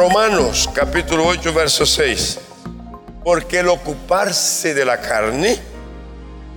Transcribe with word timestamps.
Romanos 0.00 0.66
capítulo 0.72 1.26
8, 1.26 1.52
verso 1.52 1.84
6. 1.84 2.38
Porque 3.22 3.58
el 3.58 3.68
ocuparse 3.68 4.72
de 4.72 4.82
la 4.82 4.98
carne, 4.98 5.58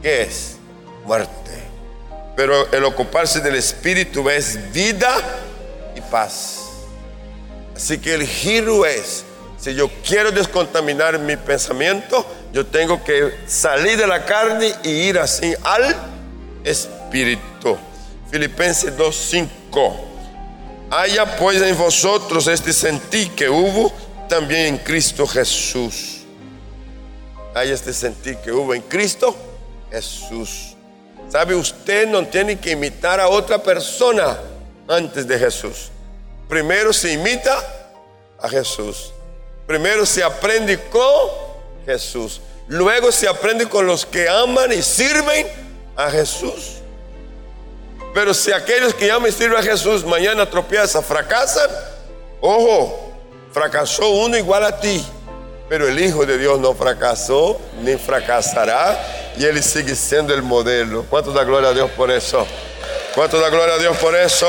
¿qué 0.01 0.21
es? 0.21 0.55
Muerte. 1.03 1.51
Pero 2.37 2.71
el 2.71 2.85
ocuparse 2.85 3.41
del 3.41 3.55
espíritu 3.55 4.29
es 4.29 4.71
vida 4.71 5.13
y 5.93 5.99
paz. 5.99 6.69
Así 7.75 7.97
que 7.97 8.13
el 8.13 8.25
giro 8.25 8.85
es, 8.85 9.25
si 9.59 9.75
yo 9.75 9.91
quiero 10.07 10.31
descontaminar 10.31 11.19
mi 11.19 11.35
pensamiento, 11.35 12.25
yo 12.53 12.65
tengo 12.65 13.03
que 13.03 13.39
salir 13.45 13.97
de 13.97 14.07
la 14.07 14.23
carne 14.23 14.73
y 14.83 14.89
ir 14.89 15.19
así 15.19 15.53
al 15.65 15.93
espíritu. 16.63 17.77
Filipenses 18.31 18.97
2.5. 18.97 20.12
Haya 20.89 21.37
pues 21.37 21.61
en 21.61 21.77
vosotros 21.77 22.47
este 22.47 22.71
sentir 22.73 23.31
que 23.31 23.49
hubo 23.49 23.91
también 24.29 24.67
en 24.67 24.77
Cristo 24.77 25.25
Jesús. 25.25 26.21
Hay 27.55 27.71
este 27.71 27.93
sentir 27.93 28.37
que 28.37 28.51
hubo 28.51 28.73
en 28.73 28.81
Cristo 28.81 29.35
Jesús. 29.91 30.75
¿Sabe? 31.29 31.55
Usted 31.55 32.07
no 32.07 32.25
tiene 32.27 32.59
que 32.59 32.71
imitar 32.71 33.19
a 33.19 33.27
otra 33.27 33.61
persona 33.61 34.37
antes 34.87 35.27
de 35.27 35.39
Jesús. 35.39 35.89
Primero 36.47 36.93
se 36.93 37.13
imita 37.13 37.57
a 38.39 38.49
Jesús. 38.49 39.11
Primero 39.65 40.05
se 40.05 40.23
aprende 40.23 40.79
con 40.89 41.29
Jesús. 41.85 42.41
Luego 42.67 43.11
se 43.11 43.27
aprende 43.27 43.67
con 43.67 43.85
los 43.85 44.05
que 44.05 44.27
aman 44.27 44.71
y 44.71 44.81
sirven 44.81 45.47
a 45.95 46.09
Jesús. 46.09 46.82
Pero 48.13 48.33
si 48.33 48.51
aquellos 48.51 48.93
que 48.93 49.11
aman 49.11 49.29
y 49.29 49.33
sirven 49.33 49.59
a 49.59 49.63
Jesús 49.63 50.05
mañana 50.05 50.47
tropiezan, 50.47 51.03
fracasan, 51.03 51.69
ojo, 52.39 53.11
fracasó 53.51 54.07
uno 54.09 54.37
igual 54.37 54.63
a 54.63 54.79
ti. 54.79 55.05
Pero 55.67 55.87
el 55.87 55.99
Hijo 55.99 56.25
de 56.25 56.37
Dios 56.37 56.59
no 56.59 56.75
fracasó 56.75 57.59
ni 57.81 57.95
fracasará 57.95 58.99
y 59.37 59.45
Él 59.45 59.61
sigue 59.63 59.95
siendo 59.95 60.33
el 60.33 60.43
modelo. 60.43 61.05
¿Cuánto 61.09 61.31
da 61.31 61.43
gloria 61.43 61.69
a 61.69 61.73
Dios 61.73 61.89
por 61.91 62.11
eso? 62.11 62.45
¿Cuánto 63.15 63.39
da 63.39 63.49
gloria 63.49 63.75
a 63.75 63.77
Dios 63.79 63.97
por 63.97 64.15
eso? 64.15 64.47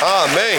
Amén. 0.00 0.58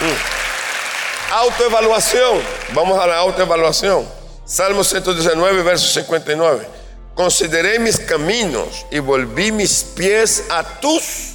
Mm. 0.00 1.32
Autoevaluación. 1.34 2.42
Vamos 2.72 2.98
a 2.98 3.06
la 3.06 3.18
autoevaluación. 3.18 4.06
Salmo 4.44 4.82
119, 4.82 5.62
verso 5.62 5.86
59. 5.86 6.81
Consideré 7.14 7.78
mis 7.78 7.98
caminos 7.98 8.86
y 8.90 8.98
volví 8.98 9.52
mis 9.52 9.84
pies 9.84 10.44
a 10.50 10.80
tus 10.80 11.34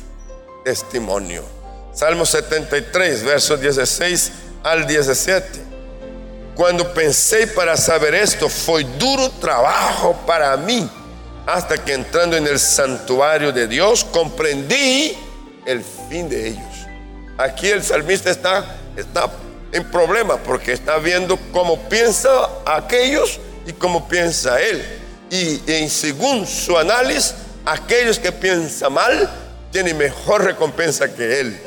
testimonios. 0.64 1.46
Salmo 1.94 2.26
73, 2.26 3.24
versos 3.24 3.62
16 3.62 4.32
al 4.64 4.88
17. 4.88 5.68
Cuando 6.56 6.92
pensé 6.94 7.46
para 7.46 7.78
saber 7.78 8.16
esto, 8.16 8.50
fue 8.50 8.84
duro 8.98 9.30
trabajo 9.40 10.20
para 10.26 10.58
mí, 10.58 10.90
hasta 11.46 11.78
que 11.78 11.94
entrando 11.94 12.36
en 12.36 12.48
el 12.48 12.58
santuario 12.60 13.52
de 13.52 13.68
Dios, 13.68 14.04
comprendí 14.04 15.16
el 15.68 15.84
fin 16.10 16.28
de 16.28 16.48
ellos. 16.48 16.88
Aquí 17.38 17.68
el 17.70 17.84
salmista 17.84 18.32
está, 18.32 18.78
está 18.96 19.30
en 19.72 19.84
problema 19.92 20.38
porque 20.38 20.72
está 20.72 20.98
viendo 20.98 21.38
cómo 21.52 21.78
piensa 21.88 22.50
aquellos 22.66 23.40
y 23.68 23.74
cómo 23.74 24.08
piensa 24.08 24.60
él. 24.60 24.84
Y, 25.30 25.72
y 25.72 25.90
según 25.90 26.46
su 26.48 26.78
análisis, 26.78 27.36
aquellos 27.66 28.18
que 28.18 28.32
piensan 28.32 28.94
mal 28.94 29.30
tienen 29.72 29.98
mejor 29.98 30.44
recompensa 30.44 31.14
que 31.14 31.40
él. 31.40 31.60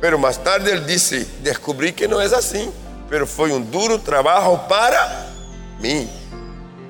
Pero 0.00 0.18
más 0.18 0.42
tarde 0.42 0.72
él 0.72 0.86
dice, 0.86 1.26
descubrí 1.42 1.92
que 1.92 2.08
no 2.08 2.20
es 2.20 2.32
así, 2.32 2.70
pero 3.08 3.26
fue 3.26 3.52
un 3.52 3.70
duro 3.70 4.00
trabajo 4.00 4.66
para 4.68 5.30
mí. 5.80 6.08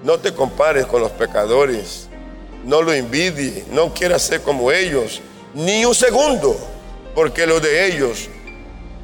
No 0.02 0.18
te 0.18 0.32
compares 0.32 0.86
con 0.86 1.00
los 1.00 1.10
pecadores, 1.12 2.08
no 2.64 2.82
lo 2.82 2.92
envidie, 2.92 3.64
no 3.70 3.92
quieras 3.92 4.22
ser 4.22 4.40
como 4.42 4.70
ellos 4.70 5.20
ni 5.54 5.84
un 5.84 5.94
segundo, 5.94 6.56
porque 7.14 7.46
lo 7.46 7.60
de 7.60 7.86
ellos 7.86 8.28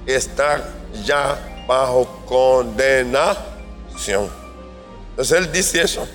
está 0.06 0.68
ya 1.04 1.64
bajo 1.66 2.24
condenación. 2.26 3.38
Entonces 5.10 5.38
él 5.38 5.52
dice 5.52 5.82
eso. 5.82 6.06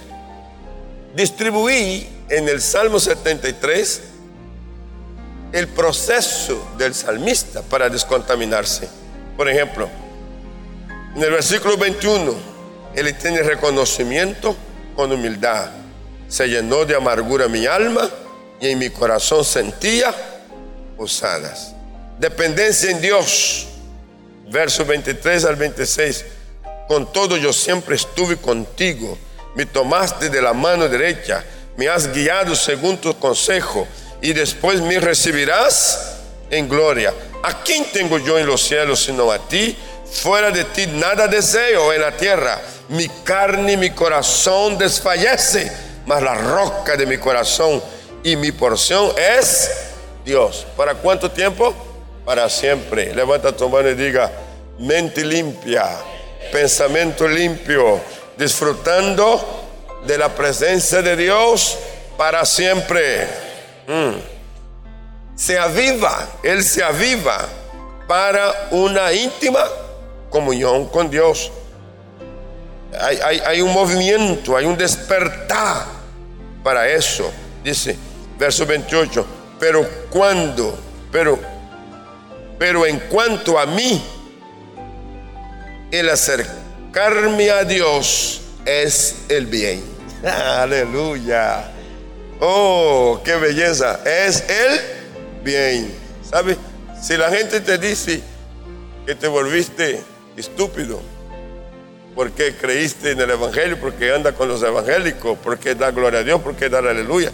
Distribuí 1.15 2.05
en 2.29 2.49
el 2.49 2.61
Salmo 2.61 2.99
73 2.99 4.01
el 5.53 5.69
proceso 5.69 6.73
del 6.77 6.93
salmista 6.93 7.61
para 7.61 7.89
descontaminarse. 7.89 8.89
Por 9.37 9.49
ejemplo, 9.49 9.89
en 11.15 11.23
el 11.23 11.31
versículo 11.31 11.77
21, 11.77 12.35
él 12.93 13.17
tiene 13.17 13.41
reconocimiento 13.43 14.57
con 14.93 15.13
humildad. 15.13 15.69
Se 16.27 16.47
llenó 16.47 16.83
de 16.83 16.95
amargura 16.95 17.47
mi 17.47 17.65
alma 17.65 18.09
y 18.59 18.67
en 18.67 18.79
mi 18.79 18.89
corazón 18.89 19.45
sentía 19.45 20.13
usadas. 20.97 21.73
Dependencia 22.19 22.91
en 22.91 22.99
Dios, 22.99 23.67
versos 24.51 24.85
23 24.85 25.45
al 25.45 25.55
26. 25.55 26.25
Con 26.89 27.13
todo 27.13 27.37
yo 27.37 27.53
siempre 27.53 27.95
estuve 27.95 28.35
contigo, 28.35 29.17
me 29.55 29.65
tomaste 29.65 30.29
de 30.29 30.41
la 30.41 30.53
mano 30.53 30.87
derecha, 30.87 31.43
me 31.77 31.87
has 31.87 32.11
guiado 32.11 32.55
según 32.55 32.97
tu 32.97 33.17
consejo 33.17 33.87
y 34.21 34.33
después 34.33 34.81
me 34.81 34.99
recibirás 34.99 36.17
en 36.49 36.69
gloria. 36.69 37.13
¿A 37.43 37.63
quién 37.63 37.85
tengo 37.91 38.17
yo 38.17 38.37
en 38.37 38.47
los 38.47 38.61
cielos 38.61 39.03
sino 39.03 39.31
a 39.31 39.39
ti? 39.39 39.77
Fuera 40.11 40.51
de 40.51 40.63
ti 40.65 40.87
nada 40.87 41.27
deseo 41.27 41.93
en 41.93 42.01
la 42.01 42.11
tierra. 42.15 42.61
Mi 42.89 43.07
carne 43.23 43.73
y 43.73 43.77
mi 43.77 43.89
corazón 43.91 44.77
desfallece, 44.77 45.71
mas 46.05 46.21
la 46.21 46.35
roca 46.35 46.95
de 46.95 47.05
mi 47.05 47.17
corazón 47.17 47.81
y 48.23 48.35
mi 48.35 48.51
porción 48.51 49.11
es 49.17 49.69
Dios. 50.23 50.65
¿Para 50.75 50.95
cuánto 50.95 51.31
tiempo? 51.31 51.73
Para 52.25 52.49
siempre. 52.49 53.13
Levanta 53.13 53.55
tu 53.55 53.69
mano 53.69 53.89
y 53.89 53.95
diga, 53.95 54.31
mente 54.79 55.23
limpia, 55.23 55.85
pensamiento 56.51 57.27
limpio, 57.27 58.01
disfrutando 58.37 59.63
de 60.05 60.17
la 60.17 60.29
presencia 60.29 61.01
de 61.01 61.15
Dios 61.15 61.77
para 62.17 62.45
siempre. 62.45 63.27
Mm. 63.87 65.35
Se 65.35 65.59
aviva, 65.59 66.27
Él 66.43 66.63
se 66.63 66.83
aviva 66.83 67.45
para 68.07 68.69
una 68.71 69.11
íntima 69.11 69.63
comunión 70.29 70.87
con 70.87 71.09
Dios. 71.09 71.51
Hay, 72.99 73.41
hay, 73.45 73.61
un 73.61 73.73
movimiento, 73.73 74.55
hay 74.55 74.65
un 74.65 74.77
despertar 74.77 75.85
para 76.63 76.87
eso. 76.87 77.29
Dice, 77.63 77.97
verso 78.37 78.65
28, 78.65 79.25
pero 79.59 79.87
cuando, 80.09 80.77
pero, 81.11 81.37
pero 82.57 82.85
en 82.85 82.99
cuanto 82.99 83.59
a 83.59 83.65
mí, 83.65 84.01
el 85.91 86.09
acercarme 86.95 87.51
a 87.51 87.65
Dios 87.65 88.41
es 88.63 89.25
el 89.27 89.47
bien. 89.47 89.83
Aleluya. 90.23 91.69
Oh, 92.39 93.19
qué 93.21 93.35
belleza. 93.35 93.99
Es 94.05 94.45
el 94.49 94.79
bien. 95.43 95.93
¿Sabe? 96.23 96.55
Si 97.01 97.17
la 97.17 97.29
gente 97.29 97.59
te 97.59 97.77
dice 97.77 98.21
que 99.05 99.13
te 99.13 99.27
volviste 99.27 100.01
estúpido, 100.37 101.01
porque 102.15 102.55
creíste 102.55 103.11
en 103.11 103.19
el 103.19 103.31
Evangelio, 103.31 103.77
porque 103.77 104.13
anda 104.13 104.31
con 104.31 104.47
los 104.47 104.63
evangélicos, 104.63 105.37
porque 105.43 105.75
da 105.75 105.91
gloria 105.91 106.21
a 106.21 106.23
Dios, 106.23 106.39
porque 106.41 106.69
da 106.69 106.79
aleluya, 106.79 107.29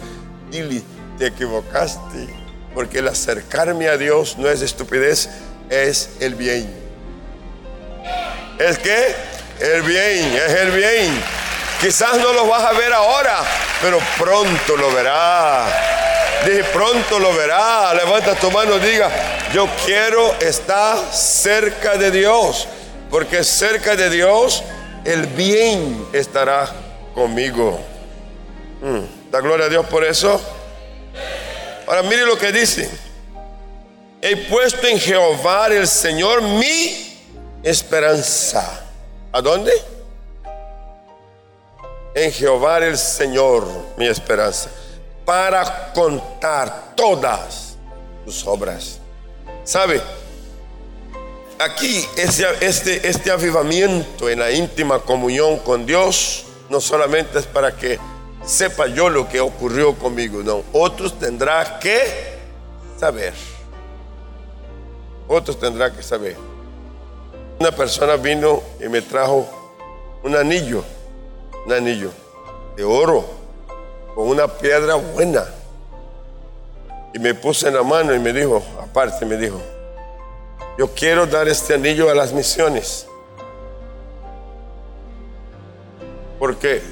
dile, 0.50 0.82
te 1.18 1.28
equivocaste, 1.28 2.28
porque 2.74 2.98
el 2.98 3.06
acercarme 3.06 3.86
a 3.88 3.96
Dios 3.96 4.36
no 4.38 4.48
es 4.48 4.60
estupidez, 4.60 5.28
es 5.70 6.16
el 6.18 6.34
bien. 6.34 6.68
¿Es 8.58 8.78
que 8.78 9.31
El 9.62 9.82
bien, 9.82 10.34
es 10.34 10.52
el 10.54 10.72
bien. 10.72 11.22
Quizás 11.80 12.18
no 12.18 12.32
lo 12.32 12.48
vas 12.48 12.64
a 12.64 12.72
ver 12.72 12.92
ahora, 12.92 13.44
pero 13.80 14.00
pronto 14.18 14.76
lo 14.76 14.92
verás. 14.92 15.72
Dije, 16.44 16.64
pronto 16.64 17.20
lo 17.20 17.32
verás. 17.32 17.94
Levanta 17.94 18.34
tu 18.34 18.50
mano 18.50 18.78
y 18.78 18.80
diga, 18.80 19.08
yo 19.52 19.68
quiero 19.86 20.34
estar 20.40 20.98
cerca 21.14 21.96
de 21.96 22.10
Dios, 22.10 22.66
porque 23.08 23.44
cerca 23.44 23.94
de 23.94 24.10
Dios 24.10 24.64
el 25.04 25.28
bien 25.28 26.08
estará 26.12 26.68
conmigo. 27.14 27.80
Mm, 28.80 29.30
da 29.30 29.40
gloria 29.40 29.66
a 29.66 29.68
Dios 29.68 29.86
por 29.86 30.04
eso. 30.04 30.40
Ahora 31.86 32.02
mire 32.02 32.26
lo 32.26 32.36
que 32.36 32.50
dice. 32.50 32.90
He 34.20 34.36
puesto 34.48 34.88
en 34.88 34.98
Jehová 34.98 35.68
el 35.68 35.86
Señor 35.86 36.42
mi 36.42 37.16
esperanza. 37.62 38.81
¿A 39.32 39.40
dónde? 39.40 39.72
En 42.14 42.30
Jehová 42.30 42.78
el 42.78 42.98
Señor 42.98 43.66
mi 43.96 44.06
esperanza. 44.06 44.70
Para 45.24 45.92
contar 45.92 46.94
todas 46.94 47.76
sus 48.24 48.46
obras. 48.46 48.98
¿Sabe? 49.64 50.00
aquí 51.62 52.04
este, 52.16 53.08
este 53.08 53.30
avivamiento 53.30 54.28
en 54.28 54.40
la 54.40 54.50
íntima 54.50 54.98
comunión 55.00 55.58
con 55.58 55.86
Dios 55.86 56.44
no 56.68 56.80
solamente 56.80 57.38
es 57.38 57.46
para 57.46 57.76
que 57.76 57.98
sepa 58.44 58.86
yo 58.88 59.08
lo 59.08 59.28
que 59.28 59.40
ocurrió 59.40 59.94
conmigo, 59.94 60.42
no. 60.42 60.62
Otros 60.72 61.18
tendrán 61.18 61.78
que 61.78 62.00
saber. 62.98 63.34
Otros 65.28 65.58
tendrán 65.60 65.94
que 65.94 66.02
saber. 66.02 66.36
Una 67.62 67.70
persona 67.70 68.16
vino 68.16 68.60
y 68.84 68.88
me 68.88 69.00
trajo 69.02 69.46
un 70.24 70.34
anillo, 70.34 70.82
un 71.64 71.72
anillo 71.72 72.10
de 72.74 72.82
oro 72.82 73.24
con 74.16 74.26
una 74.26 74.48
piedra 74.48 74.96
buena. 74.96 75.44
Y 77.14 77.20
me 77.20 77.34
puse 77.36 77.68
en 77.68 77.74
la 77.74 77.84
mano 77.84 78.12
y 78.12 78.18
me 78.18 78.32
dijo, 78.32 78.60
aparte 78.82 79.24
me 79.24 79.36
dijo, 79.36 79.62
yo 80.76 80.88
quiero 80.88 81.24
dar 81.24 81.46
este 81.46 81.74
anillo 81.74 82.10
a 82.10 82.16
las 82.16 82.32
misiones. 82.32 83.06
Porque 86.40 86.82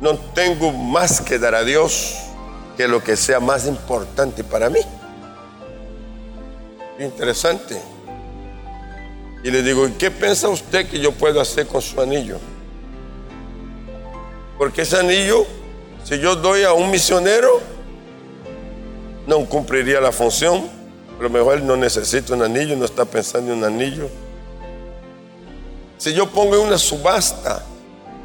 no 0.00 0.16
tengo 0.32 0.72
más 0.72 1.20
que 1.20 1.38
dar 1.38 1.54
a 1.54 1.62
Dios 1.62 2.20
que 2.78 2.88
lo 2.88 3.04
que 3.04 3.18
sea 3.18 3.38
más 3.38 3.66
importante 3.66 4.42
para 4.42 4.70
mí. 4.70 4.80
Interesante. 6.98 7.80
Y 9.44 9.50
le 9.50 9.62
digo, 9.62 9.88
¿y 9.88 9.92
qué 9.92 10.10
piensa 10.10 10.48
usted 10.48 10.88
que 10.88 11.00
yo 11.00 11.12
puedo 11.12 11.40
hacer 11.40 11.66
con 11.66 11.82
su 11.82 12.00
anillo? 12.00 12.38
Porque 14.56 14.82
ese 14.82 14.98
anillo, 14.98 15.44
si 16.04 16.18
yo 16.18 16.36
doy 16.36 16.62
a 16.62 16.72
un 16.72 16.90
misionero, 16.90 17.60
no 19.26 19.44
cumpliría 19.46 20.00
la 20.00 20.12
función. 20.12 20.68
A 21.18 21.22
lo 21.22 21.30
mejor 21.30 21.58
él 21.58 21.66
no 21.66 21.76
necesita 21.76 22.34
un 22.34 22.42
anillo, 22.42 22.76
no 22.76 22.84
está 22.84 23.04
pensando 23.04 23.52
en 23.52 23.58
un 23.58 23.64
anillo. 23.64 24.08
Si 25.98 26.12
yo 26.14 26.28
pongo 26.28 26.60
una 26.60 26.78
subasta 26.78 27.64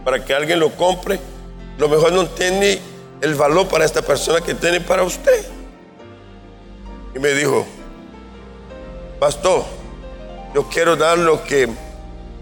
para 0.04 0.24
que 0.24 0.34
alguien 0.34 0.60
lo 0.60 0.72
compre, 0.76 1.20
lo 1.78 1.90
mejor 1.90 2.12
no 2.12 2.28
tiene 2.28 2.80
el 3.22 3.36
valor 3.36 3.68
para 3.68 3.86
esta 3.86 4.02
persona 4.02 4.42
que 4.42 4.54
tiene 4.54 4.82
para 4.82 5.04
usted. 5.04 5.46
Y 7.16 7.20
me 7.20 7.30
dijo, 7.34 7.66
pastor, 9.20 9.64
yo 10.54 10.68
quiero 10.70 10.96
dar 10.96 11.18
lo 11.18 11.44
que 11.44 11.68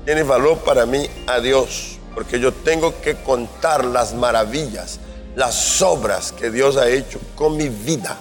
tiene 0.06 0.24
valor 0.24 0.60
para 0.60 0.86
mí 0.86 1.10
a 1.28 1.40
Dios, 1.40 1.98
porque 2.14 2.40
yo 2.40 2.54
tengo 2.54 3.02
que 3.02 3.16
contar 3.16 3.86
las 3.86 4.14
maravillas, 4.14 5.00
las 5.36 5.82
obras 5.82 6.32
que 6.32 6.52
Dios 6.52 6.78
ha 6.78 6.88
hecho 6.88 7.20
con 7.36 7.58
mi 7.58 7.70
vida 7.70 8.18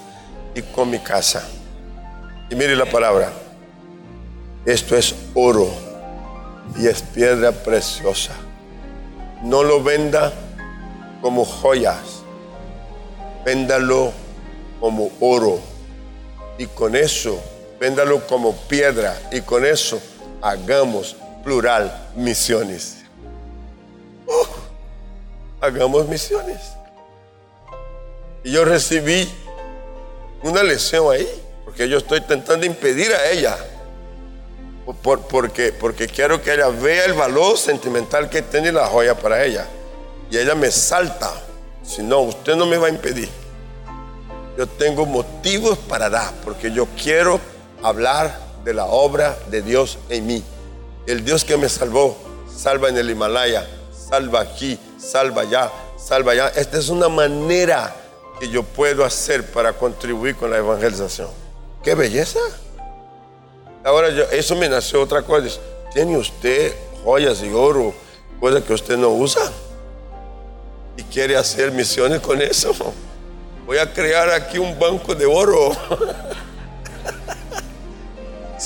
y 0.55 0.62
con 0.62 0.91
mi 0.91 0.99
casa. 0.99 1.47
Y 2.51 2.55
mire 2.55 2.77
la 2.77 2.87
palabra, 2.87 3.33
esto 4.65 4.97
es 4.97 5.15
oro 5.35 5.69
y 6.79 6.87
es 6.87 7.03
piedra 7.03 7.53
preciosa. 7.53 8.33
No 9.43 9.62
lo 9.62 9.83
venda 9.83 10.33
como 11.21 11.45
joyas, 11.45 12.23
véndalo 13.45 14.12
como 14.81 15.11
oro. 15.21 15.59
Y 16.56 16.67
con 16.67 16.97
eso, 16.97 17.43
véndalo 17.85 18.27
como 18.27 18.57
piedra. 18.57 19.15
Y 19.31 19.43
con 19.43 19.67
eso, 19.67 20.01
hagamos 20.41 21.15
plural 21.45 21.93
misiones. 22.17 23.05
Uh, 24.27 24.47
hagamos 25.61 26.09
misiones. 26.09 26.61
Y 28.43 28.53
yo 28.53 28.65
recibí 28.65 29.31
una 30.43 30.63
lección 30.63 31.13
ahí, 31.13 31.29
porque 31.67 31.87
yo 31.87 31.99
estoy 31.99 32.21
intentando 32.21 32.65
impedir 32.65 33.13
a 33.13 33.31
ella. 33.31 33.55
porque, 35.03 35.73
porque 35.73 36.07
quiero 36.07 36.41
que 36.41 36.55
ella 36.55 36.69
vea 36.69 37.05
el 37.05 37.13
valor 37.13 37.59
sentimental 37.59 38.31
que 38.31 38.41
tiene 38.41 38.73
la 38.73 38.87
joya 38.87 39.15
para 39.15 39.45
ella 39.45 39.67
y 40.31 40.39
ella 40.39 40.55
me 40.55 40.71
salta. 40.71 41.31
Si 41.83 42.03
no, 42.03 42.21
usted 42.21 42.57
no 42.57 42.65
me 42.65 42.79
va 42.79 42.87
a 42.87 42.91
impedir. 42.91 43.29
Yo 44.57 44.67
tengo 44.67 45.05
motivos 45.05 45.77
para 45.79 46.09
dar, 46.09 46.33
porque 46.45 46.73
yo 46.73 46.87
quiero 47.03 47.41
hablar 47.89 48.39
de 48.65 48.75
la 48.75 48.87
obra 48.87 49.37
de 49.51 49.63
Dios 49.63 49.99
en 50.09 50.27
mí. 50.27 50.43
El 51.07 51.25
Dios 51.25 51.45
que 51.45 51.57
me 51.57 51.69
salvó, 51.69 52.17
salva 52.55 52.89
en 52.89 52.97
el 52.97 53.11
Himalaya, 53.11 53.67
salva 53.93 54.41
aquí, 54.41 54.79
salva 54.99 55.43
allá, 55.43 55.71
salva 55.97 56.33
allá. 56.33 56.49
Esta 56.49 56.79
es 56.79 56.89
una 56.89 57.09
manera 57.09 57.95
que 58.41 58.49
yo 58.49 58.63
puedo 58.63 59.05
hacer 59.05 59.45
para 59.47 59.73
contribuir 59.73 60.37
con 60.37 60.51
la 60.51 60.59
evangelización. 60.59 61.29
¡Qué 61.83 61.95
belleza! 61.95 62.41
Ahora, 63.85 64.09
eso 64.33 64.57
me 64.57 64.69
nació 64.69 65.03
otra 65.03 65.23
cosa. 65.23 65.61
¿Tiene 65.93 66.17
usted 66.17 66.75
joyas 67.05 67.43
y 67.43 67.53
oro, 67.53 67.95
cosas 68.41 68.63
que 68.63 68.73
usted 68.73 68.97
no 68.97 69.11
usa? 69.11 69.53
y 70.97 71.03
quiere 71.05 71.37
hacer 71.37 71.73
misiones 71.73 72.21
con 72.21 72.41
eso. 72.41 72.73
Voy 73.67 73.79
a 73.79 73.93
crear 73.93 74.31
aquí 74.31 74.59
un 74.59 74.79
banco 74.79 75.15
de 75.15 75.27
oro. 75.27 75.73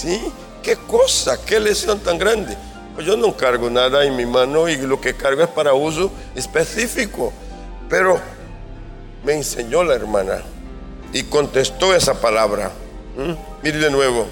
¿Sí? 0.00 0.32
¿Qué 0.62 0.76
cosa? 0.76 1.44
¿Qué 1.44 1.58
lesión 1.58 1.98
tan 1.98 2.18
grande? 2.18 2.56
Pues 2.94 3.04
yo 3.04 3.16
no 3.16 3.36
cargo 3.36 3.68
nada 3.68 4.04
en 4.04 4.14
mi 4.14 4.26
mano 4.26 4.68
y 4.68 4.76
lo 4.76 5.00
que 5.00 5.14
cargo 5.14 5.42
es 5.42 5.48
para 5.48 5.74
uso 5.74 6.12
específico. 6.36 7.32
Pero 7.90 8.20
me 9.24 9.32
enseñó 9.32 9.82
la 9.82 9.94
hermana 9.94 10.42
y 11.12 11.24
contestó 11.24 11.92
esa 11.96 12.14
palabra. 12.20 12.70
¿Mm? 13.16 13.32
Mire 13.60 13.78
de 13.78 13.90
nuevo. 13.90 14.28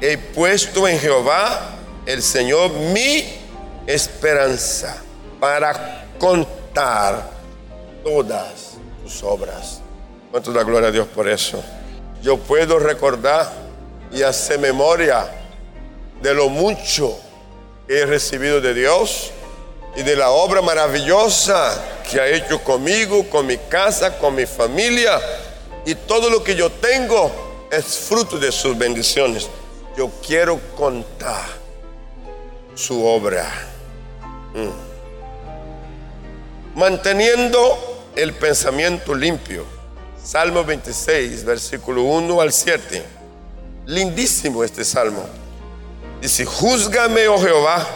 He 0.00 0.18
puesto 0.18 0.88
en 0.88 0.98
Jehová 0.98 1.76
el 2.04 2.20
Señor 2.20 2.72
mi 2.72 3.24
esperanza 3.86 5.00
para 5.38 6.06
contar 6.18 7.30
todas 8.02 8.78
tus 9.00 9.22
obras. 9.22 9.80
¿Cuánto 10.32 10.52
da 10.52 10.64
gloria 10.64 10.88
a 10.88 10.92
Dios 10.92 11.06
por 11.06 11.28
eso? 11.28 11.62
Yo 12.20 12.36
puedo 12.36 12.80
recordar 12.80 13.65
y 14.12 14.22
hacer 14.22 14.58
memoria 14.58 15.26
de 16.22 16.34
lo 16.34 16.48
mucho 16.48 17.18
que 17.86 18.00
he 18.00 18.06
recibido 18.06 18.60
de 18.60 18.74
Dios 18.74 19.30
y 19.96 20.02
de 20.02 20.16
la 20.16 20.30
obra 20.30 20.62
maravillosa 20.62 21.82
que 22.10 22.20
ha 22.20 22.26
hecho 22.28 22.62
conmigo, 22.62 23.28
con 23.30 23.46
mi 23.46 23.56
casa, 23.56 24.18
con 24.18 24.34
mi 24.34 24.46
familia. 24.46 25.20
Y 25.84 25.94
todo 25.94 26.30
lo 26.30 26.42
que 26.42 26.54
yo 26.54 26.70
tengo 26.70 27.66
es 27.70 27.98
fruto 27.98 28.38
de 28.38 28.52
sus 28.52 28.76
bendiciones. 28.76 29.48
Yo 29.96 30.10
quiero 30.24 30.60
contar 30.76 31.44
su 32.74 33.04
obra. 33.04 33.50
Mm 34.54 34.86
manteniendo 36.76 38.04
el 38.14 38.34
pensamiento 38.34 39.14
limpio. 39.14 39.64
Salmo 40.22 40.62
26, 40.62 41.44
versículo 41.44 42.02
1 42.02 42.40
al 42.40 42.52
7. 42.52 43.02
Lindísimo 43.86 44.64
este 44.64 44.84
salmo. 44.84 45.24
Dice, 46.20 46.44
júzgame, 46.44 47.28
oh 47.28 47.38
Jehová, 47.38 47.86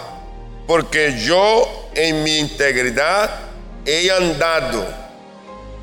porque 0.66 1.18
yo 1.20 1.90
en 1.94 2.23
mi 2.23 2.38
integridad 2.38 3.28
he 3.85 4.09
andado. 4.11 4.87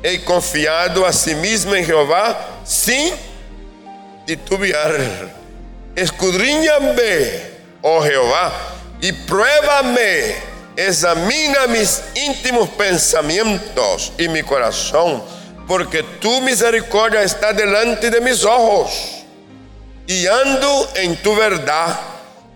He 0.02 0.24
confiado 0.24 1.04
a 1.04 1.12
sí 1.12 1.34
mismo 1.34 1.74
en 1.74 1.84
Jehová 1.84 2.38
sin 2.64 3.12
titubear. 4.24 5.34
Escudriñame, 5.94 7.42
oh 7.82 8.00
Jehová, 8.00 8.52
y 9.00 9.12
pruébame 9.12 10.36
examina 10.74 11.66
mis 11.66 12.00
íntimos 12.14 12.68
pensamientos 12.70 14.12
y 14.16 14.28
mi 14.28 14.42
corazón, 14.42 15.22
porque 15.66 16.02
tu 16.20 16.40
misericordia 16.40 17.22
está 17.22 17.52
delante 17.52 18.10
de 18.10 18.20
mis 18.20 18.44
ojos 18.44 19.17
y 20.08 20.26
ando 20.26 20.90
en 20.96 21.16
tu 21.22 21.36
verdad. 21.36 22.00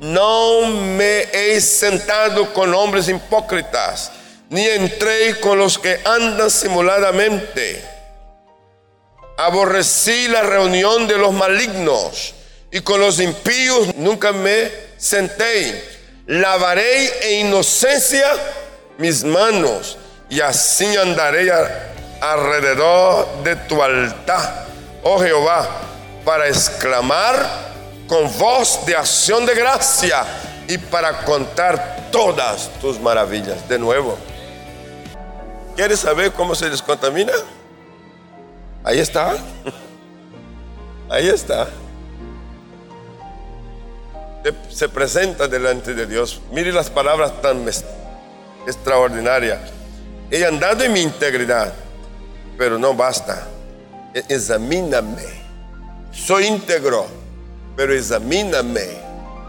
No 0.00 0.66
me 0.66 1.28
he 1.32 1.60
sentado 1.60 2.52
con 2.52 2.74
hombres 2.74 3.08
hipócritas, 3.08 4.10
ni 4.50 4.66
entré 4.66 5.38
con 5.38 5.58
los 5.58 5.78
que 5.78 6.00
andan 6.04 6.50
simuladamente. 6.50 7.80
Aborrecí 9.36 10.26
la 10.26 10.42
reunión 10.42 11.06
de 11.06 11.16
los 11.18 11.32
malignos 11.32 12.34
y 12.72 12.80
con 12.80 12.98
los 12.98 13.20
impíos 13.20 13.94
nunca 13.94 14.32
me 14.32 14.68
senté 14.96 15.92
lavaré 16.26 17.38
en 17.40 17.48
inocencia 17.48 18.26
mis 18.98 19.24
manos 19.24 19.98
y 20.30 20.40
así 20.40 20.96
andaré 20.96 21.50
alrededor 22.20 23.42
de 23.42 23.56
tu 23.56 23.82
altar, 23.82 24.66
oh 25.02 25.20
Jehová, 25.20 25.68
para 26.24 26.48
exclamar 26.48 27.72
con 28.06 28.36
voz 28.38 28.84
de 28.86 28.96
acción 28.96 29.46
de 29.46 29.54
gracia 29.54 30.24
y 30.68 30.78
para 30.78 31.24
contar 31.24 32.08
todas 32.10 32.70
tus 32.80 33.00
maravillas. 33.00 33.68
De 33.68 33.78
nuevo, 33.78 34.16
¿quieres 35.76 36.00
saber 36.00 36.32
cómo 36.32 36.54
se 36.54 36.70
descontamina? 36.70 37.32
Ahí 38.84 38.98
está. 38.98 39.34
Ahí 41.08 41.28
está. 41.28 41.68
se 44.70 44.88
presenta 44.88 45.46
delante 45.46 45.94
de 45.94 46.06
Dios. 46.06 46.40
Mire 46.50 46.72
las 46.72 46.90
palabras 46.90 47.40
tan 47.42 47.64
extraordinarias. 48.66 49.60
He 50.30 50.44
andado 50.46 50.84
en 50.84 50.92
mi 50.92 51.02
integridad, 51.02 51.72
pero 52.56 52.78
no 52.78 52.94
basta. 52.94 53.46
E-, 54.14 54.24
examíname. 54.28 55.41
Soy 56.12 56.46
íntegro, 56.46 57.06
pero 57.74 57.94
examíname. 57.94 58.86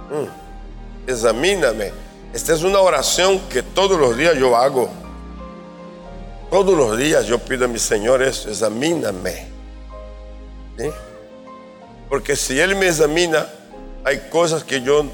Mm. 0.10 1.10
Examíname. 1.10 1.92
Esta 2.34 2.54
es 2.54 2.64
una 2.64 2.80
oración 2.80 3.40
que 3.50 3.62
todos 3.62 4.00
los 4.00 4.18
días 4.18 4.36
yo 4.36 4.56
hago. 4.56 4.90
Todos 6.50 6.76
los 6.76 6.98
días 6.98 7.26
yo 7.26 7.38
pido 7.40 7.66
a 7.66 7.68
mi 7.68 7.80
Señor 7.80 8.24
eso, 8.24 8.50
examíname. 8.50 9.52
Porque 12.10 12.36
si 12.36 12.60
Él 12.60 12.76
me 12.76 12.88
examina, 12.88 13.48
hay 14.04 14.30
cosas 14.30 14.64
que 14.64 14.82
yo 14.82 15.06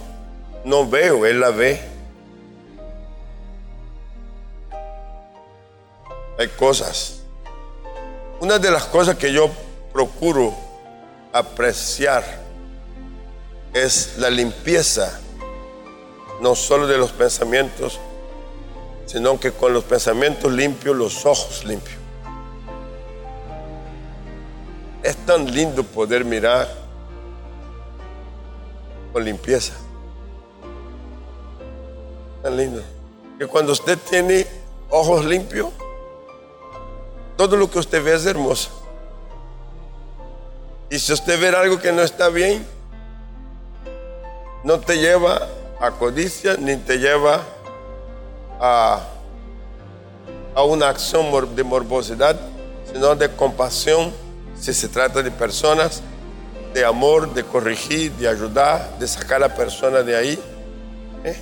no 0.63 0.88
veo, 0.88 1.25
Él 1.25 1.39
la 1.39 1.50
ve. 1.50 1.82
Hay 6.38 6.48
cosas. 6.50 7.22
Una 8.39 8.60
de 8.60 8.72
las 8.72 8.86
cosas 8.86 9.15
que 9.15 9.32
yo 9.34 9.50
procuro 9.91 10.69
apreciar 11.32 12.24
es 13.74 14.18
la 14.18 14.30
limpieza, 14.30 15.20
no 16.42 16.56
solo 16.56 16.88
de 16.88 16.98
los 16.98 17.12
pensamientos, 17.12 18.00
sino 19.06 19.40
que 19.40 19.52
con 19.52 19.74
los 19.74 19.84
pensamientos 19.84 20.52
limpios, 20.52 20.96
los 20.96 21.26
ojos 21.26 21.64
limpios. 21.66 21.98
Es 25.04 25.16
tan 25.26 25.52
lindo 25.52 25.84
poder 25.84 26.26
mirar 26.26 26.68
con 29.14 29.24
limpieza. 29.24 29.74
Tan 32.44 32.58
lindo. 32.58 32.82
Que 33.38 33.48
cuando 33.48 33.72
usted 33.72 33.98
tiene 34.10 34.46
ojos 34.90 35.26
limpios, 35.26 35.70
todo 37.38 37.56
lo 37.56 37.70
que 37.72 37.80
usted 37.80 38.04
ve 38.04 38.16
es 38.16 38.26
hermoso. 38.26 38.79
Y 40.89 40.98
si 41.00 41.13
usted 41.13 41.39
ve 41.39 41.50
algo 41.50 41.79
que 41.79 41.91
no 41.91 42.01
está 42.01 42.29
bien, 42.29 42.65
no 44.63 44.79
te 44.79 44.98
lleva 44.98 45.48
a 45.79 45.91
codicia 45.91 46.55
ni 46.58 46.75
te 46.77 46.98
lleva 46.98 47.41
a, 48.60 49.01
a 50.55 50.63
una 50.63 50.89
acción 50.89 51.55
de 51.55 51.63
morbosidad, 51.63 52.39
sino 52.91 53.15
de 53.15 53.29
compasión 53.36 54.12
si 54.60 54.74
se 54.74 54.89
trata 54.89 55.22
de 55.22 55.31
personas 55.31 56.01
de 56.74 56.86
amor, 56.86 57.34
de 57.34 57.43
corregir, 57.43 58.12
de 58.13 58.27
ayudar, 58.27 58.98
de 59.00 59.08
sacar 59.08 59.38
a 59.38 59.48
la 59.48 59.55
persona 59.55 60.01
de 60.01 60.15
ahí. 60.15 60.39
¿eh? 61.24 61.36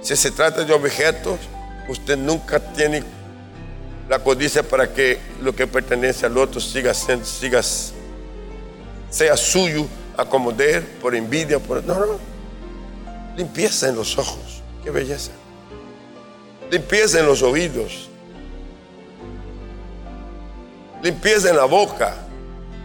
Si 0.00 0.16
se 0.16 0.30
trata 0.30 0.64
de 0.64 0.72
objetos, 0.72 1.38
usted 1.88 2.16
nunca 2.16 2.60
tiene 2.60 3.02
la 4.08 4.18
codicia 4.18 4.62
para 4.62 4.92
que 4.92 5.18
lo 5.42 5.54
que 5.54 5.66
pertenece 5.66 6.26
al 6.26 6.36
otro 6.38 6.60
siga 6.60 6.94
siendo, 6.94 7.24
siga, 7.24 7.60
sea 9.10 9.36
suyo, 9.36 9.86
acomodar 10.16 10.82
por 11.00 11.14
envidia, 11.14 11.58
por... 11.58 11.84
No, 11.84 11.94
no. 11.94 12.18
Limpieza 13.36 13.88
en 13.88 13.96
los 13.96 14.16
ojos. 14.16 14.62
Qué 14.82 14.90
belleza. 14.90 15.32
Limpieza 16.70 17.20
en 17.20 17.26
los 17.26 17.42
oídos. 17.42 18.08
Limpieza 21.02 21.50
en 21.50 21.56
la 21.56 21.64
boca. 21.64 22.14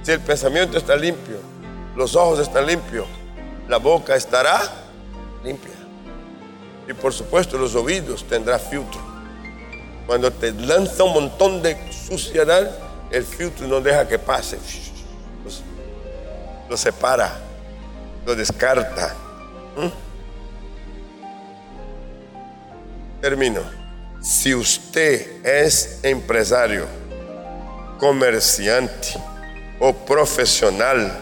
Si 0.04 0.12
el 0.12 0.20
pensamiento 0.20 0.78
está 0.78 0.96
limpio 0.96 1.56
los 1.96 2.16
ojos 2.16 2.40
están 2.40 2.68
limpios, 2.68 3.08
la 3.68 3.78
boca 3.78 4.16
estará 4.16 4.62
limpia. 5.44 5.72
Y 6.88 6.94
por 6.94 7.14
supuesto 7.14 7.58
los 7.58 7.74
oídos 7.74 8.26
tendrá 8.28 8.60
filtro. 8.60 9.00
Cuando 10.06 10.32
te 10.32 10.52
lanza 10.52 11.04
un 11.04 11.14
montón 11.14 11.62
de 11.62 11.78
suciedad, 11.92 12.70
el 13.12 13.24
filtro 13.24 13.68
no 13.68 13.82
deja 13.82 14.08
que 14.08 14.20
pase. 14.20 14.60
Lo, 16.70 16.78
separa, 16.78 17.34
lo 18.26 18.36
descarta. 18.36 19.16
¿Mm? 19.78 19.88
Termino. 23.22 23.62
Si 24.22 24.56
usted 24.56 25.46
es 25.46 26.00
empresario, 26.04 26.88
comerciante 28.00 29.14
o 29.80 29.94
profesional, 29.94 31.22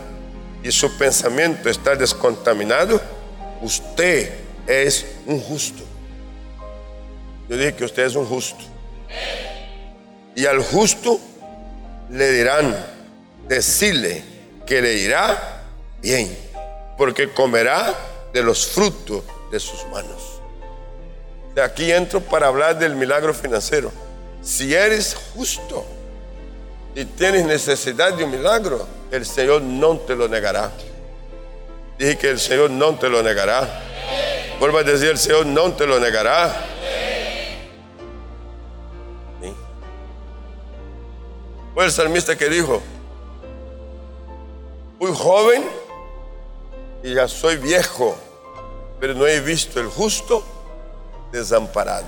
y 0.64 0.72
su 0.72 0.98
pensamiento 0.98 1.70
está 1.70 1.96
descontaminado, 1.96 3.02
usted 3.62 4.32
es 4.66 5.06
un 5.26 5.40
justo. 5.42 5.84
Yo 7.50 7.58
dije 7.58 7.76
que 7.76 7.84
usted 7.84 8.06
es 8.06 8.16
un 8.16 8.26
justo. 8.26 8.64
Y 10.36 10.46
al 10.46 10.64
justo 10.64 11.20
le 12.10 12.32
dirán, 12.32 12.76
decirle 13.48 14.24
que 14.66 14.82
le 14.82 14.94
irá 14.94 15.64
bien, 16.02 16.38
porque 16.98 17.32
comerá 17.32 17.96
de 18.32 18.42
los 18.42 18.68
frutos 18.68 19.24
de 19.52 19.60
sus 19.60 19.86
manos. 19.88 20.42
De 21.56 21.62
aquí 21.62 21.92
entro 21.92 22.22
para 22.22 22.48
hablar 22.48 22.78
del 22.80 22.96
milagro 22.96 23.34
financiero. 23.34 23.92
Si 24.42 24.74
eres 24.74 25.16
justo 25.36 25.86
y 26.96 27.06
tienes 27.06 27.46
necesidad 27.46 28.14
de 28.14 28.24
un 28.24 28.32
milagro, 28.32 28.88
el 29.12 29.26
Señor 29.26 29.62
no 29.62 29.98
te 30.00 30.16
lo 30.16 30.28
negará. 30.28 30.72
Dije 31.98 32.18
que 32.18 32.30
el 32.30 32.40
Señor 32.40 32.72
no 32.72 32.98
te 32.98 33.08
lo 33.08 33.22
negará. 33.22 33.82
Vuelvo 34.60 34.80
a 34.80 34.84
decir, 34.84 35.10
el 35.10 35.18
Señor 35.18 35.46
no 35.46 35.74
te 35.74 35.86
lo 35.86 36.00
negará. 36.00 36.70
Fue 41.74 41.86
el 41.86 41.92
salmista 41.92 42.36
que 42.38 42.50
dijo, 42.50 42.82
muy 45.04 45.12
joven 45.18 45.66
y 47.04 47.14
ya 47.14 47.28
soy 47.28 47.58
viejo, 47.58 48.16
pero 49.02 49.14
no 49.14 49.28
he 49.28 49.42
visto 49.42 49.82
el 49.82 49.88
justo 49.88 50.42
desamparado, 51.30 52.08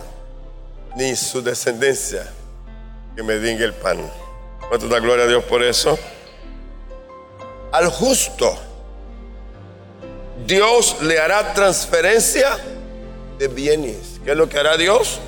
ni 0.96 1.14
su 1.18 1.42
descendencia 1.42 2.32
que 3.14 3.22
me 3.22 3.38
diga 3.38 3.66
el 3.66 3.74
pan. 3.74 4.00
¿Cuánto 4.70 4.88
da 4.88 5.00
gloria 5.00 5.26
a 5.26 5.28
Dios 5.28 5.44
por 5.44 5.62
eso? 5.62 6.00
al 7.74 7.90
justo, 7.90 8.58
Dios 10.48 10.96
le 11.02 11.20
hará 11.20 11.54
transferencia 11.54 12.58
de 13.38 13.50
bienes. 13.50 14.22
¿Qué 14.24 14.32
es 14.32 14.38
lo 14.38 14.48
que 14.48 14.58
hará 14.58 14.78
Dios? 14.78 15.20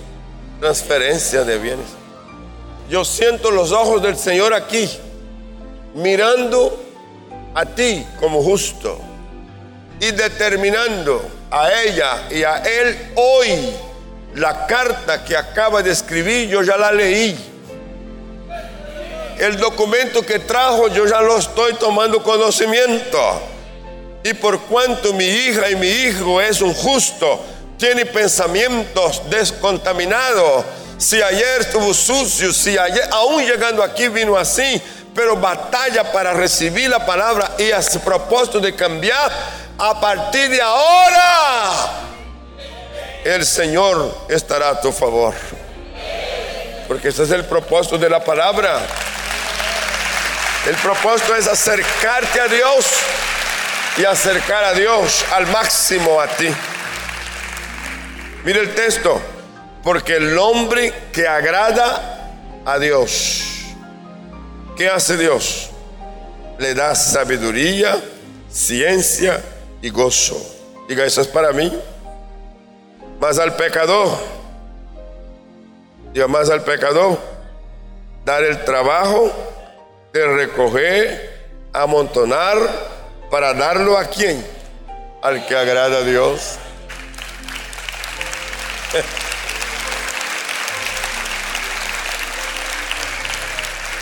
Transferencia 0.61 1.43
de 1.43 1.57
bienes. 1.57 1.87
Yo 2.89 3.03
siento 3.03 3.51
los 3.51 3.73
ojos 3.73 4.01
del 4.01 4.15
Señor 4.15 4.53
aquí, 4.53 4.89
mirando 5.95 6.86
a 7.57 7.65
ti 7.65 8.05
como 8.19 8.43
justo 8.43 8.99
y 9.99 10.11
determinando 10.11 11.27
a 11.49 11.71
ella 11.81 12.27
y 12.29 12.43
a 12.43 12.57
él 12.57 13.11
hoy 13.15 13.71
la 14.35 14.67
carta 14.67 15.23
que 15.23 15.35
acaba 15.35 15.81
de 15.81 15.91
escribir, 15.91 16.49
yo 16.49 16.61
ya 16.61 16.77
la 16.77 16.91
leí 16.91 17.35
el 19.39 19.57
documento 19.57 20.25
que 20.25 20.39
trajo 20.39 20.87
yo 20.87 21.05
ya 21.05 21.21
lo 21.21 21.37
estoy 21.37 21.73
tomando 21.75 22.23
conocimiento. 22.23 23.41
Y 24.23 24.33
por 24.33 24.59
cuanto 24.61 25.13
mi 25.13 25.25
hija 25.25 25.69
y 25.69 25.75
mi 25.75 25.87
hijo 25.87 26.41
es 26.41 26.61
un 26.61 26.73
justo, 26.73 27.39
tiene 27.77 28.05
pensamientos 28.05 29.21
descontaminados. 29.29 30.65
Si 30.97 31.21
ayer 31.21 31.61
estuvo 31.61 31.93
sucio, 31.93 32.51
si 32.51 32.77
ayer, 32.77 33.07
aún 33.11 33.45
llegando 33.45 33.83
aquí 33.83 34.07
vino 34.07 34.35
así, 34.35 34.81
pero 35.17 35.35
batalla 35.35 36.11
para 36.11 36.31
recibir 36.31 36.91
la 36.91 37.03
palabra 37.03 37.53
y 37.57 37.71
a 37.71 37.81
su 37.81 37.99
propósito 38.01 38.59
de 38.59 38.75
cambiar, 38.75 39.31
a 39.79 39.99
partir 39.99 40.47
de 40.47 40.61
ahora, 40.61 41.71
el 43.25 43.43
Señor 43.43 44.15
estará 44.29 44.69
a 44.69 44.79
tu 44.79 44.91
favor. 44.91 45.33
Porque 46.87 47.07
ese 47.07 47.23
es 47.23 47.31
el 47.31 47.45
propósito 47.45 47.97
de 47.97 48.07
la 48.11 48.23
palabra. 48.23 48.79
El 50.67 50.75
propósito 50.75 51.35
es 51.35 51.47
acercarte 51.47 52.39
a 52.39 52.47
Dios 52.47 52.85
y 53.97 54.05
acercar 54.05 54.65
a 54.65 54.73
Dios 54.73 55.25
al 55.31 55.47
máximo 55.47 56.21
a 56.21 56.27
ti. 56.27 56.49
Mire 58.43 58.59
el 58.59 58.75
texto, 58.75 59.19
porque 59.81 60.17
el 60.17 60.37
hombre 60.37 60.93
que 61.11 61.27
agrada 61.27 62.35
a 62.63 62.77
Dios, 62.77 63.46
¿qué 64.77 64.87
hace 64.87 65.17
Dios? 65.17 65.69
Le 66.59 66.73
da 66.73 66.95
sabiduría, 66.95 68.01
ciencia 68.49 69.41
y 69.81 69.89
gozo. 69.89 70.39
Diga, 70.87 71.05
eso 71.05 71.21
es 71.21 71.27
para 71.27 71.51
mí. 71.51 71.71
Más 73.19 73.39
al 73.39 73.55
pecador, 73.55 74.17
diga 76.13 76.27
más 76.27 76.49
al 76.49 76.63
pecador, 76.63 77.19
dar 78.23 78.43
el 78.43 78.63
trabajo 78.63 79.31
de 80.13 80.27
recoger, 80.27 81.49
amontonar, 81.73 82.57
para 83.31 83.53
darlo 83.53 83.97
a 83.97 84.05
quién? 84.05 84.57
al 85.21 85.45
que 85.45 85.55
agrada 85.55 85.97
a 85.97 86.03
Dios. 86.03 86.57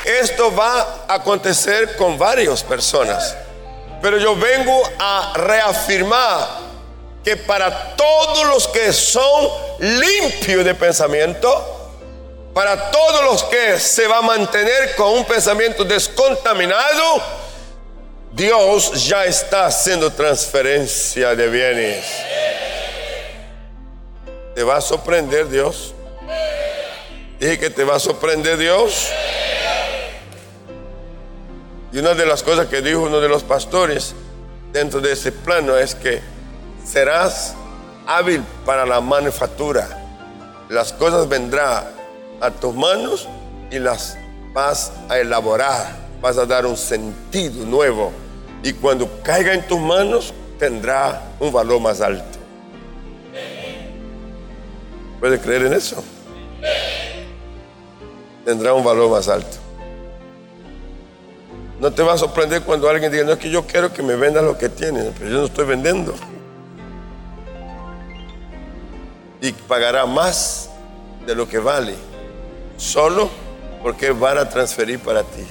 Esto 0.05 0.55
va 0.55 1.05
a 1.07 1.15
acontecer 1.15 1.95
con 1.95 2.15
varias 2.15 2.62
personas, 2.62 3.35
pero 4.03 4.19
yo 4.19 4.35
vengo 4.35 4.83
a 5.00 5.33
reafirmar 5.35 6.47
que 7.24 7.35
para 7.35 7.95
todos 7.95 8.45
los 8.45 8.67
que 8.67 8.93
son 8.93 9.50
limpios 9.79 10.63
de 10.63 10.75
pensamiento, 10.75 11.91
para 12.53 12.91
todos 12.91 13.24
los 13.25 13.43
que 13.45 13.79
se 13.79 14.05
va 14.05 14.19
a 14.19 14.21
mantener 14.21 14.95
con 14.95 15.12
un 15.12 15.25
pensamiento 15.25 15.83
descontaminado, 15.83 17.24
Dios 18.31 19.07
ya 19.07 19.25
está 19.25 19.65
haciendo 19.65 20.12
transferencia 20.12 21.35
de 21.35 21.47
bienes. 21.47 22.05
¿Te 24.53 24.63
va 24.63 24.77
a 24.77 24.81
sorprender 24.81 25.50
Dios? 25.50 25.95
Dije 27.39 27.57
que 27.57 27.69
te 27.71 27.83
va 27.83 27.95
a 27.95 28.00
sorprender 28.00 28.57
Dios. 28.57 29.09
Y 31.96 32.00
una 32.00 32.14
de 32.14 32.25
las 32.25 32.44
cosas 32.44 32.68
que 32.68 32.82
dijo 32.82 33.04
uno 33.04 33.22
de 33.22 33.30
los 33.30 33.44
pastores 33.44 34.14
dentro 34.74 35.00
de 35.00 35.14
ese 35.14 35.32
plano 35.32 35.78
es 35.78 35.96
que 35.96 36.20
serás 36.84 37.56
hábil 38.06 38.44
para 38.66 38.86
la 38.86 39.00
manufactura. 39.00 39.88
Las 40.68 40.92
cosas 40.92 41.30
vendrán 41.30 41.86
a 42.42 42.52
tus 42.52 42.75
manos 42.75 43.30
y 43.72 43.80
las 43.80 44.18
vas 44.52 44.92
a 45.08 45.20
elaborar, 45.20 45.96
vas 46.22 46.38
a 46.38 46.46
dar 46.46 46.66
un 46.66 46.75
sentido 46.75 47.66
nuevo. 47.66 48.12
Y 48.62 48.74
cuando 48.74 49.10
caiga 49.24 49.54
en 49.54 49.66
tus 49.66 49.80
manos 49.80 50.34
tendrá 50.60 51.22
un 51.40 51.54
valor 51.54 51.80
más 51.80 52.02
alto. 52.02 52.40
¿Puede 55.22 55.40
creer 55.40 55.68
en 55.68 55.74
eso? 55.75 56.04
Tendrá 58.44 58.74
un 58.74 58.84
valor 58.84 59.10
más 59.10 59.30
alto. 59.30 59.64
No 61.79 61.91
te 61.91 62.03
va 62.03 62.13
a 62.13 62.17
sorprender 62.17 62.62
cuando 62.62 62.89
alguien 62.89 63.12
diga, 63.12 63.24
no 63.25 63.34
es 63.34 63.39
que 63.39 63.50
yo 63.50 63.65
quiero 63.67 63.91
que 63.91 64.01
me 64.01 64.15
venda 64.15 64.41
lo 64.41 64.58
que 64.58 64.70
tienes, 64.70 65.12
pero 65.17 65.29
yo 65.29 65.38
no 65.39 65.46
estoy 65.46 65.65
vendiendo. 65.65 66.13
Y 69.41 69.51
pagará 69.51 70.05
más 70.05 70.70
de 71.25 71.36
lo 71.36 71.48
que 71.48 71.60
vale 71.60 71.96
solo 72.77 73.29
porque 73.82 74.12
van 74.12 74.38
a 74.38 74.50
transferir 74.50 75.00
para 75.00 75.24
ti. 75.24 75.46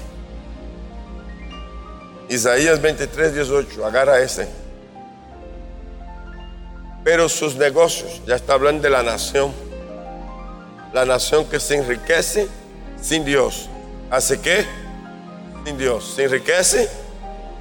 Isaías 2.29 2.81
23, 2.81 3.35
18, 3.35 3.85
agarra 3.85 4.19
ese. 4.21 4.49
Pero 7.05 7.29
sus 7.29 7.55
negocios, 7.57 8.23
ya 8.27 8.37
está 8.37 8.55
hablando 8.55 8.83
de 8.83 8.91
la 8.91 9.03
nación, 9.03 9.53
la 10.93 11.05
nación 11.05 11.45
que 11.45 11.61
se 11.61 11.77
enriquece 11.77 12.49
sin 13.01 13.25
Dios. 13.27 13.69
¿Hace 14.11 14.41
qué? 14.41 14.65
Sin 15.65 15.79
Dios. 15.79 16.13
Se 16.17 16.25
enriquece 16.25 16.89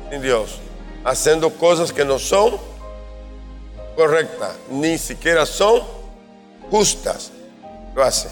sin 0.10 0.22
Dios. 0.22 0.60
Haciendo 1.04 1.50
cosas 1.52 1.92
que 1.92 2.06
no 2.06 2.20
son 2.20 2.58
correctas, 3.96 4.56
ni 4.70 4.98
siquiera 4.98 5.46
son 5.46 5.82
justas. 6.70 7.32
Lo 7.96 8.04
hace. 8.04 8.30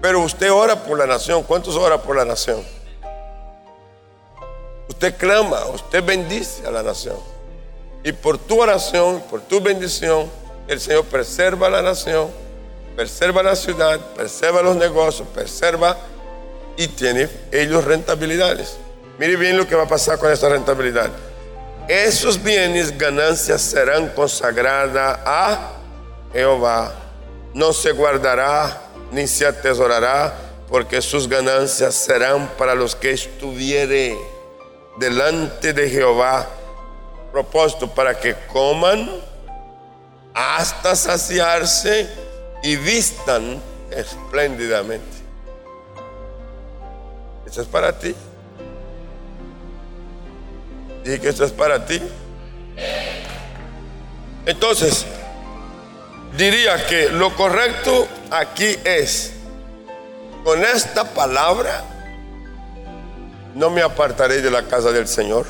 Pero 0.00 0.20
usted 0.20 0.50
ora 0.50 0.82
por 0.82 0.98
la 0.98 1.06
nación. 1.06 1.42
¿Cuántos 1.42 1.76
ora 1.76 2.00
por 2.02 2.16
la 2.16 2.24
nación? 2.24 2.62
Usted 4.88 5.16
clama, 5.16 5.66
usted 5.66 6.04
bendice 6.04 6.66
a 6.66 6.70
la 6.70 6.82
nación. 6.82 7.16
Y 8.02 8.12
por 8.12 8.38
tu 8.38 8.60
oración, 8.60 9.22
por 9.30 9.40
tu 9.42 9.60
bendición, 9.60 10.30
el 10.68 10.80
Señor 10.80 11.04
preserva 11.04 11.68
la 11.68 11.82
nación, 11.82 12.28
preserva 12.96 13.42
la 13.42 13.56
ciudad, 13.56 14.00
preserva 14.14 14.62
los 14.62 14.76
negocios, 14.76 15.28
preserva 15.34 15.96
y 16.76 16.88
tiene 16.88 17.28
ellos 17.52 17.84
rentabilidades. 17.84 18.76
Mire 19.18 19.36
bien 19.36 19.56
lo 19.56 19.66
que 19.66 19.74
va 19.74 19.84
a 19.84 19.88
pasar 19.88 20.18
con 20.18 20.32
esta 20.32 20.48
rentabilidad. 20.48 21.10
Esos 21.88 22.42
bienes, 22.42 22.96
ganancias 22.96 23.60
serán 23.60 24.08
consagradas 24.10 25.18
a 25.26 25.72
Jehová. 26.32 26.94
No 27.52 27.72
se 27.72 27.92
guardará 27.92 28.80
ni 29.10 29.26
se 29.26 29.46
atesorará, 29.46 30.32
porque 30.68 31.02
sus 31.02 31.28
ganancias 31.28 31.94
serán 31.94 32.48
para 32.56 32.74
los 32.74 32.94
que 32.94 33.10
estuviere 33.10 34.16
delante 34.98 35.72
de 35.72 35.90
Jehová. 35.90 36.46
Propósito 37.32 37.88
para 37.92 38.18
que 38.18 38.34
coman 38.52 39.10
hasta 40.32 40.94
saciarse 40.94 42.08
y 42.62 42.76
vistan 42.76 43.60
espléndidamente. 43.90 45.18
Eso 47.50 47.62
es 47.62 47.66
para 47.66 47.98
ti. 47.98 48.14
Dije 51.04 51.20
que 51.20 51.28
esto 51.30 51.44
es 51.44 51.50
para 51.50 51.84
ti. 51.84 52.00
Entonces, 54.46 55.04
diría 56.36 56.86
que 56.86 57.08
lo 57.08 57.34
correcto 57.34 58.06
aquí 58.30 58.76
es, 58.84 59.32
con 60.44 60.64
esta 60.64 61.12
palabra, 61.12 61.84
no 63.54 63.68
me 63.68 63.82
apartaré 63.82 64.40
de 64.40 64.50
la 64.50 64.68
casa 64.68 64.92
del 64.92 65.08
Señor, 65.08 65.44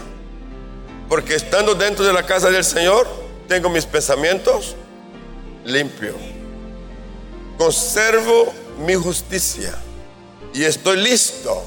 porque 1.09 1.35
estando 1.35 1.75
dentro 1.75 2.05
de 2.05 2.15
la 2.15 2.25
casa 2.25 2.51
del 2.51 2.65
Señor, 2.65 3.07
tengo 3.47 3.69
mis 3.69 3.85
pensamientos 3.85 4.75
limpios, 5.67 6.17
conservo 7.59 8.53
mi 8.79 8.95
justicia 8.95 9.75
y 10.55 10.65
estoy 10.65 10.97
listo 10.97 11.63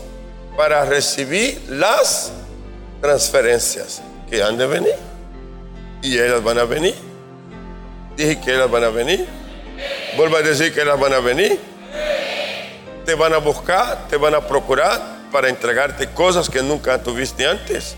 para 0.58 0.86
recibir 0.86 1.62
las 1.70 2.32
transferencias 3.02 4.02
que 4.30 4.42
han 4.42 4.58
de 4.58 4.68
venir. 4.68 4.96
Y 6.02 6.18
ellas 6.20 6.44
van 6.44 6.60
a 6.60 6.66
venir. 6.66 6.96
Dije 8.16 8.40
que 8.40 8.54
ellas 8.54 8.70
van 8.70 8.84
a 8.84 8.90
venir. 8.90 9.28
Vuelvo 10.16 10.38
a 10.38 10.42
decir 10.42 10.74
que 10.74 10.82
ellas 10.82 11.00
van 11.00 11.14
a 11.14 11.20
venir. 11.20 11.60
Te 13.06 13.16
van 13.16 13.34
a 13.34 13.38
buscar, 13.38 14.08
te 14.08 14.18
van 14.18 14.36
a 14.36 14.42
procurar 14.42 15.02
para 15.32 15.50
entregarte 15.50 16.08
cosas 16.10 16.50
que 16.50 16.62
nunca 16.62 17.02
tuviste 17.02 17.46
antes. 17.46 17.96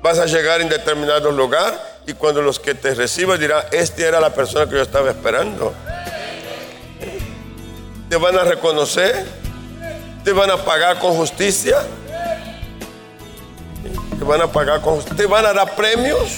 Vas 0.00 0.18
a 0.18 0.26
llegar 0.26 0.60
en 0.60 0.68
determinado 0.68 1.30
lugar 1.30 1.92
y 2.06 2.14
cuando 2.14 2.42
los 2.42 2.58
que 2.58 2.74
te 2.74 2.94
reciban 2.94 3.38
dirán, 3.38 3.64
esta 3.70 4.02
era 4.02 4.20
la 4.20 4.34
persona 4.34 4.66
que 4.66 4.76
yo 4.76 4.82
estaba 4.82 5.10
esperando. 5.10 5.74
Te 8.08 8.16
van 8.16 8.36
a 8.36 8.44
reconocer, 8.44 9.24
te 10.24 10.32
van 10.32 10.50
a 10.50 10.56
pagar 10.56 10.98
con 10.98 11.14
justicia, 11.14 11.78
te 14.18 14.24
van 14.24 14.42
a 14.42 14.46
pagar 14.46 14.80
con 14.80 15.02
te 15.04 15.26
van 15.26 15.46
a 15.46 15.52
dar 15.52 15.74
premios. 15.74 16.36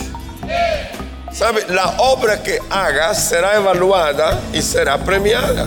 ¿Sabe? 1.33 1.67
La 1.69 1.97
obra 1.99 2.43
que 2.43 2.61
hagas 2.71 3.29
será 3.29 3.57
evaluada 3.57 4.39
y 4.53 4.63
será 4.63 4.99
premiada. 4.99 5.67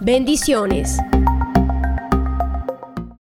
Bendiciones. 0.00 0.96